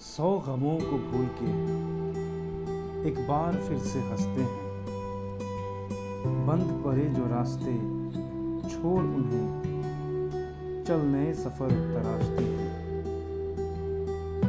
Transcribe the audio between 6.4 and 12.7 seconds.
बंद पड़े जो रास्ते, छोड़ उन्हें। चल नए सफ़र तराशते हैं।